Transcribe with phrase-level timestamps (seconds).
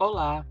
[0.00, 0.44] Olá!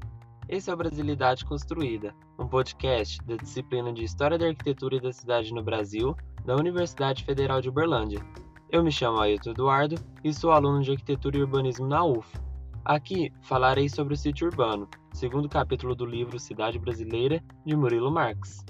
[0.48, 5.12] Esse é o Brasilidade Construída, um podcast da disciplina de História da Arquitetura e da
[5.12, 6.16] Cidade no Brasil
[6.46, 8.26] da Universidade Federal de Uberlândia.
[8.70, 12.40] Eu me chamo Ailton Eduardo e sou aluno de Arquitetura e Urbanismo na UF.
[12.86, 18.64] Aqui falarei sobre o sítio urbano, segundo capítulo do livro Cidade Brasileira, de Murilo Marx.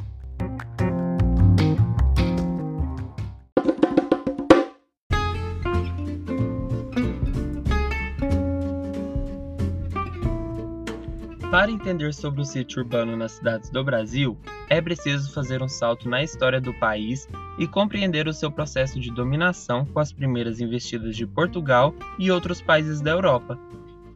[11.54, 14.36] Para entender sobre o sítio urbano nas cidades do Brasil,
[14.68, 17.30] é preciso fazer um salto na história do país
[17.60, 22.60] e compreender o seu processo de dominação com as primeiras investidas de Portugal e outros
[22.60, 23.56] países da Europa.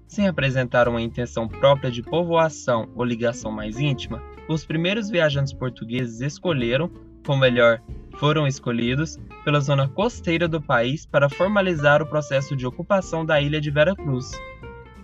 [0.08, 6.22] Sem apresentar uma intenção própria de povoação ou ligação mais íntima, os primeiros viajantes portugueses
[6.22, 6.90] escolheram,
[7.27, 7.80] ou melhor,
[8.16, 13.62] foram escolhidos, pela zona costeira do país para formalizar o processo de ocupação da ilha
[13.62, 14.32] de Vera Cruz.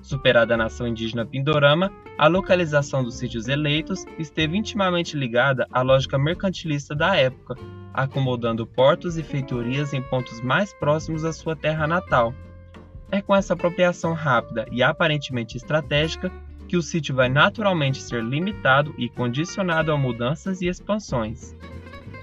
[0.04, 6.18] Superada a nação indígena Pindorama, a localização dos sítios eleitos esteve intimamente ligada à lógica
[6.18, 7.56] mercantilista da época,
[7.94, 12.34] acomodando portos e feitorias em pontos mais próximos à sua terra natal.
[13.10, 16.30] É com essa apropriação rápida e aparentemente estratégica
[16.68, 21.56] que o sítio vai naturalmente ser limitado e condicionado a mudanças e expansões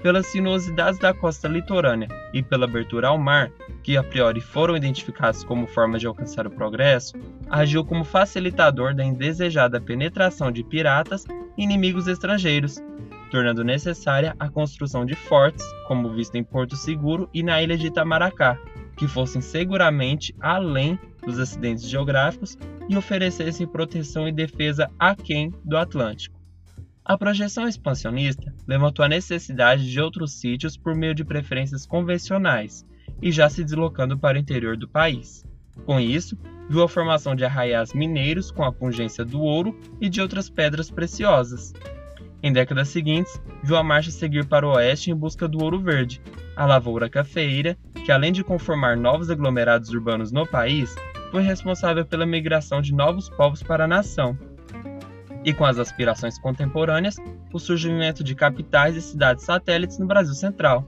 [0.01, 3.51] pelas sinuosidades da costa litorânea e pela abertura ao mar,
[3.83, 7.13] que a priori foram identificados como formas de alcançar o progresso,
[7.49, 11.25] agiu como facilitador da indesejada penetração de piratas
[11.57, 12.77] e inimigos estrangeiros,
[13.31, 17.87] tornando necessária a construção de fortes, como visto em Porto Seguro e na ilha de
[17.87, 18.57] Itamaracá,
[18.95, 22.57] que fossem seguramente além dos acidentes geográficos
[22.89, 26.39] e oferecessem proteção e defesa aquém do Atlântico.
[27.03, 32.85] A projeção expansionista levantou a necessidade de outros sítios por meio de preferências convencionais
[33.21, 35.45] e já se deslocando para o interior do país.
[35.85, 36.37] Com isso,
[36.69, 40.89] viu a formação de arraiais mineiros com a pungência do ouro e de outras pedras
[40.89, 41.73] preciosas.
[42.43, 46.21] Em décadas seguintes, viu a marcha seguir para o oeste em busca do ouro verde,
[46.55, 50.95] a lavoura cafeeira, que além de conformar novos aglomerados urbanos no país,
[51.31, 54.37] foi responsável pela migração de novos povos para a nação
[55.43, 57.17] e com as aspirações contemporâneas,
[57.51, 60.87] o surgimento de capitais e cidades satélites no Brasil Central.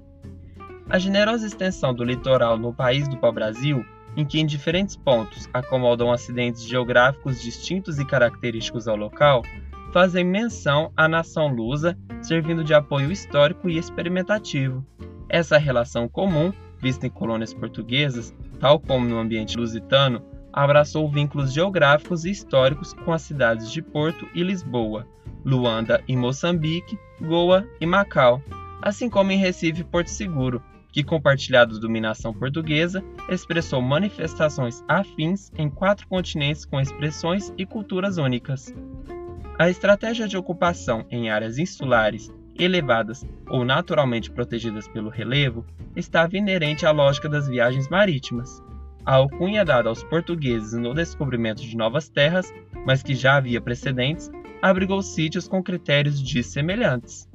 [0.89, 3.85] A generosa extensão do litoral no país do pau-brasil,
[4.15, 9.41] em que em diferentes pontos acomodam acidentes geográficos distintos e característicos ao local,
[9.91, 14.85] fazem menção à nação lusa, servindo de apoio histórico e experimentativo.
[15.29, 22.25] Essa relação comum, vista em colônias portuguesas, tal como no ambiente lusitano, abraçou vínculos geográficos
[22.25, 25.07] e históricos com as cidades de Porto e Lisboa,
[25.43, 28.41] Luanda e Moçambique, Goa e Macau,
[28.81, 30.61] assim como em Recife e Porto Seguro,
[30.93, 38.73] que, compartilhado dominação portuguesa, expressou manifestações afins em quatro continentes com expressões e culturas únicas.
[39.57, 45.65] A estratégia de ocupação em áreas insulares, elevadas ou naturalmente protegidas pelo relevo
[45.95, 48.61] estava inerente à lógica das viagens marítimas.
[49.03, 52.53] A alcunha dada aos portugueses no descobrimento de novas terras,
[52.85, 54.31] mas que já havia precedentes,
[54.61, 57.27] abrigou sítios com critérios dissemelhantes.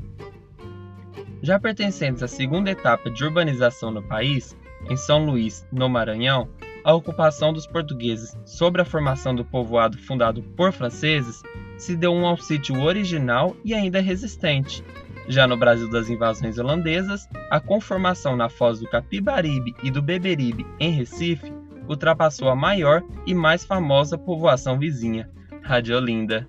[1.42, 4.56] Já pertencentes à segunda etapa de urbanização no país,
[4.90, 6.48] em São Luís, no Maranhão,
[6.84, 11.42] a ocupação dos portugueses sobre a formação do povoado fundado por franceses
[11.76, 14.84] se deu um ao sítio original e ainda resistente.
[15.28, 20.66] Já no Brasil das invasões holandesas, a conformação na foz do Capibaribe e do Beberibe,
[20.80, 21.52] em Recife,
[21.88, 25.30] ultrapassou a maior e mais famosa povoação vizinha,
[25.62, 26.46] Radiolinda.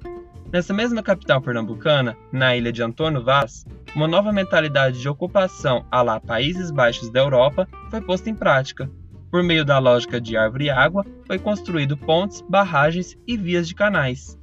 [0.52, 3.64] Nessa mesma capital pernambucana, na ilha de Antônio Vaz,
[3.96, 8.90] uma nova mentalidade de ocupação à lá Países Baixos da Europa foi posta em prática.
[9.30, 13.76] Por meio da lógica de árvore e água, foi construído pontes, barragens e vias de
[13.76, 14.40] canais.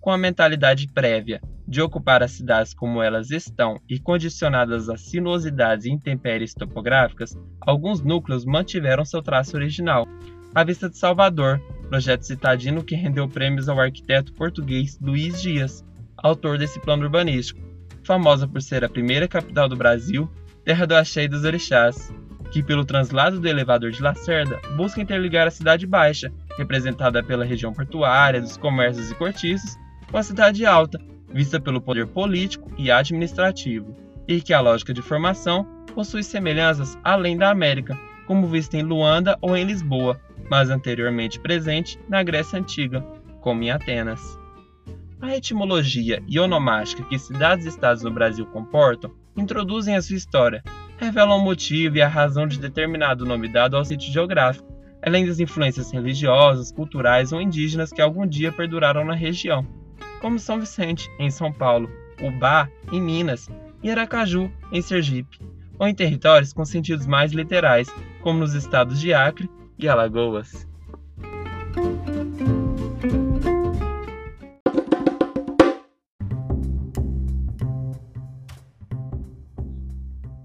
[0.00, 5.86] Com a mentalidade prévia de ocupar as cidades como elas estão e condicionadas às sinuosidades
[5.86, 10.04] e intempéries topográficas, alguns núcleos mantiveram seu traço original.
[10.54, 15.82] A Vista de Salvador, projeto citadino que rendeu prêmios ao arquiteto português Luiz Dias,
[16.14, 17.58] autor desse plano urbanístico,
[18.04, 20.30] famosa por ser a primeira capital do Brasil,
[20.62, 22.12] terra do axé e dos orixás,
[22.50, 27.72] que pelo translado do elevador de Lacerda busca interligar a Cidade Baixa, representada pela região
[27.72, 29.78] portuária, dos comércios e cortiços,
[30.10, 31.00] com a Cidade Alta,
[31.32, 33.96] vista pelo poder político e administrativo,
[34.28, 35.64] e que a lógica de formação
[35.94, 40.20] possui semelhanças além da América, como vista em Luanda ou em Lisboa,
[40.52, 43.00] mas anteriormente presente na Grécia Antiga,
[43.40, 44.38] como em Atenas.
[45.18, 50.62] A etimologia e onomástica que cidades e estados no Brasil comportam introduzem a sua história,
[50.98, 54.70] revelam o motivo e a razão de determinado nome dado ao sítio geográfico,
[55.02, 59.66] além das influências religiosas, culturais ou indígenas que algum dia perduraram na região,
[60.20, 61.88] como São Vicente, em São Paulo,
[62.20, 63.48] Ubá, em Minas,
[63.82, 65.40] e Aracaju, em Sergipe,
[65.78, 67.88] ou em territórios com sentidos mais literais,
[68.20, 69.48] como nos estados de Acre
[69.78, 70.66] e Alagoas.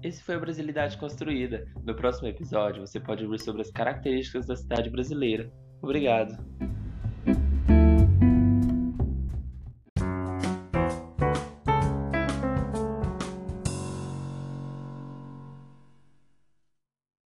[0.02, 1.66] Esse foi a Brasilidade Construída.
[1.84, 5.52] No próximo episódio, você pode ouvir sobre as características da cidade brasileira.
[5.82, 6.34] Obrigado!